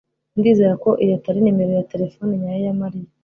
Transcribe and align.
Ndizera 0.37 0.73
ko 0.83 0.89
iyo 1.03 1.13
atari 1.19 1.39
nimero 1.41 1.71
ya 1.79 1.87
terefone 1.91 2.31
nyayo 2.41 2.61
ya 2.67 2.75
Mariya 2.81 3.09